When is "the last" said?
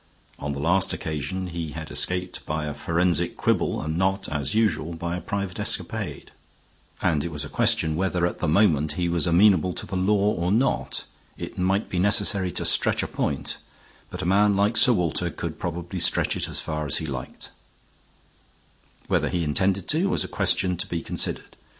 0.53-0.93